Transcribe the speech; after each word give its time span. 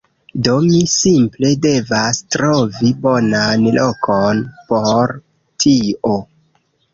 Do, 0.45 0.53
mi 0.67 0.77
simple 0.93 1.51
devas 1.65 2.21
trovi 2.35 2.89
bonan 3.03 3.67
lokon 3.77 4.41
por 4.73 5.15
tio 5.67 6.17